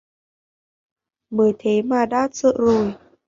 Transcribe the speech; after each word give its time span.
mới 1.29 1.53
thế 1.59 1.81
mà 1.81 2.05
đã 2.05 2.29
sợ 2.33 2.53
rồi 2.57 2.95